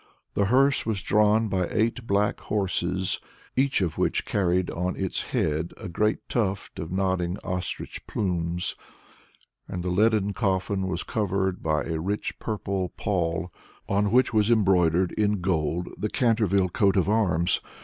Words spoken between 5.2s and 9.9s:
head a great tuft of nodding ostrich plumes, and